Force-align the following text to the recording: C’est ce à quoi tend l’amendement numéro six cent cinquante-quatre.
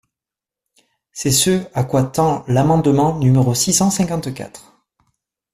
C’est 1.11 1.29
ce 1.29 1.67
à 1.75 1.83
quoi 1.83 2.01
tend 2.01 2.43
l’amendement 2.47 3.19
numéro 3.19 3.53
six 3.53 3.71
cent 3.71 3.91
cinquante-quatre. 3.91 4.79